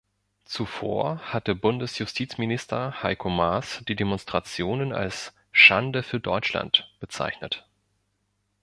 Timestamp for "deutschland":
6.19-6.91